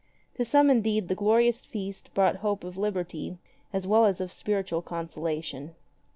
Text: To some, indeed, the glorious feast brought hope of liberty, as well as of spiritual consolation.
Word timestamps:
To 0.33 0.43
some, 0.43 0.71
indeed, 0.71 1.09
the 1.09 1.13
glorious 1.13 1.63
feast 1.63 2.11
brought 2.15 2.37
hope 2.37 2.63
of 2.63 2.75
liberty, 2.75 3.37
as 3.71 3.85
well 3.85 4.05
as 4.07 4.19
of 4.19 4.31
spiritual 4.31 4.81
consolation. 4.81 5.75